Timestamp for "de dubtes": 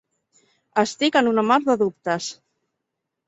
1.67-2.31